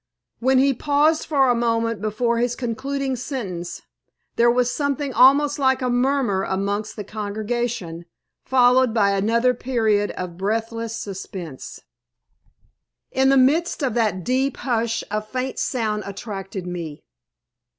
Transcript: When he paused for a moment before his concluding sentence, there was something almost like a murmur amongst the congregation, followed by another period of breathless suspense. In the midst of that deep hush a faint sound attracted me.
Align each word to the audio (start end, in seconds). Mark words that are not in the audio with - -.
When 0.39 0.57
he 0.57 0.73
paused 0.73 1.27
for 1.27 1.47
a 1.47 1.53
moment 1.53 2.01
before 2.01 2.39
his 2.39 2.55
concluding 2.55 3.15
sentence, 3.15 3.83
there 4.35 4.49
was 4.49 4.73
something 4.73 5.13
almost 5.13 5.59
like 5.59 5.83
a 5.83 5.91
murmur 5.91 6.41
amongst 6.41 6.95
the 6.95 7.03
congregation, 7.03 8.05
followed 8.43 8.95
by 8.95 9.11
another 9.11 9.53
period 9.53 10.09
of 10.17 10.37
breathless 10.39 10.95
suspense. 10.95 11.81
In 13.11 13.29
the 13.29 13.37
midst 13.37 13.83
of 13.83 13.93
that 13.93 14.23
deep 14.23 14.57
hush 14.57 15.03
a 15.11 15.21
faint 15.21 15.59
sound 15.59 16.01
attracted 16.07 16.65
me. 16.65 17.03